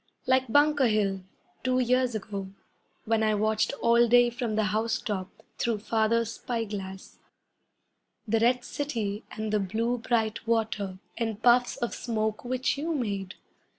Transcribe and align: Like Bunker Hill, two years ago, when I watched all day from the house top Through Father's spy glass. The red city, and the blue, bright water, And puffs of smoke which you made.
Like 0.25 0.47
Bunker 0.51 0.87
Hill, 0.87 1.21
two 1.63 1.77
years 1.77 2.15
ago, 2.15 2.49
when 3.05 3.21
I 3.21 3.35
watched 3.35 3.71
all 3.83 4.07
day 4.07 4.31
from 4.31 4.55
the 4.55 4.63
house 4.73 4.99
top 4.99 5.29
Through 5.59 5.77
Father's 5.77 6.33
spy 6.33 6.63
glass. 6.63 7.19
The 8.27 8.39
red 8.39 8.63
city, 8.65 9.23
and 9.31 9.53
the 9.53 9.59
blue, 9.59 9.99
bright 9.99 10.47
water, 10.47 10.97
And 11.19 11.39
puffs 11.43 11.77
of 11.77 11.93
smoke 11.93 12.43
which 12.43 12.79
you 12.79 12.95
made. 12.95 13.35